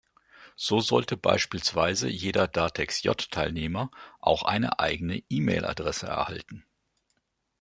[0.55, 6.65] So sollte beispielsweise jeder Datex-J-Teilnehmer auch eine eigene E-Mail-Adresse erhalten.